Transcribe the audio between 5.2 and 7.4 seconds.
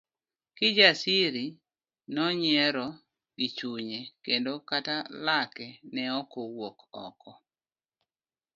lake ne okowuok oko.